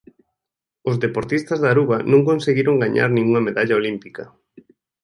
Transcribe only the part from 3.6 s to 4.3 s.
olímpica.